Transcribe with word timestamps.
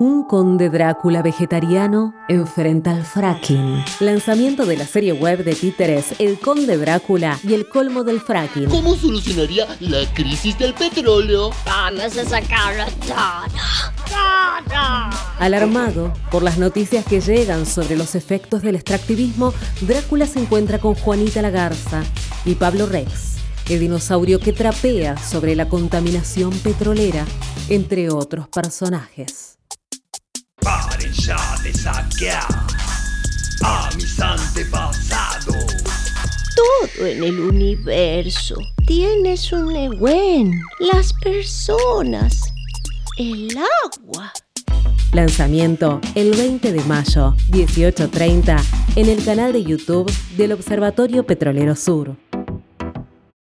Un 0.00 0.22
conde 0.22 0.70
Drácula 0.70 1.22
vegetariano 1.22 2.14
enfrenta 2.28 2.92
al 2.92 3.02
fracking. 3.02 3.84
Lanzamiento 3.98 4.64
de 4.64 4.76
la 4.76 4.86
serie 4.86 5.12
web 5.12 5.42
de 5.42 5.56
títeres 5.56 6.14
El 6.20 6.38
Conde 6.38 6.76
Drácula 6.76 7.36
y 7.42 7.54
el 7.54 7.68
colmo 7.68 8.04
del 8.04 8.20
fracking. 8.20 8.66
¿Cómo 8.66 8.94
solucionaría 8.94 9.66
la 9.80 10.06
crisis 10.14 10.56
del 10.56 10.72
petróleo? 10.74 11.50
Vamos 11.66 12.16
a 12.16 12.24
sacarlo 12.24 12.84
todo. 13.08 13.48
Todo. 14.06 15.18
Alarmado 15.40 16.12
por 16.30 16.44
las 16.44 16.58
noticias 16.58 17.04
que 17.04 17.20
llegan 17.20 17.66
sobre 17.66 17.96
los 17.96 18.14
efectos 18.14 18.62
del 18.62 18.76
extractivismo, 18.76 19.52
Drácula 19.80 20.28
se 20.28 20.38
encuentra 20.38 20.78
con 20.78 20.94
Juanita 20.94 21.42
la 21.42 21.50
Garza 21.50 22.04
y 22.44 22.54
Pablo 22.54 22.86
Rex, 22.86 23.38
el 23.68 23.80
dinosaurio 23.80 24.38
que 24.38 24.52
trapea 24.52 25.16
sobre 25.16 25.56
la 25.56 25.68
contaminación 25.68 26.52
petrolera, 26.60 27.24
entre 27.68 28.10
otros 28.10 28.46
personajes. 28.46 29.57
Ya 31.12 31.56
de 31.62 31.72
saquear 31.72 32.44
a 33.62 33.90
mis 33.96 34.20
antepasados. 34.20 35.56
Todo 36.54 37.06
en 37.06 37.22
el 37.22 37.40
universo 37.40 38.56
tiene 38.86 39.36
su 39.36 39.70
Nehuen. 39.70 40.60
Las 40.80 41.12
personas. 41.14 42.52
El 43.16 43.56
agua. 43.84 44.32
Lanzamiento 45.12 46.00
el 46.14 46.32
20 46.32 46.72
de 46.72 46.84
mayo, 46.84 47.34
18.30, 47.48 48.62
en 48.96 49.08
el 49.08 49.24
canal 49.24 49.52
de 49.52 49.64
YouTube 49.64 50.12
del 50.36 50.52
Observatorio 50.52 51.24
Petrolero 51.24 51.74
Sur. 51.74 52.16